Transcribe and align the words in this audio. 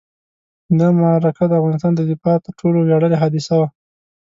دا 0.79 0.87
معرکه 1.01 1.43
د 1.47 1.53
افغانستان 1.61 1.91
د 1.95 2.01
دفاع 2.11 2.37
تر 2.45 2.51
ټولو 2.59 2.77
ویاړلې 2.81 3.17
حادثه 3.21 3.53
وه. 3.59 3.67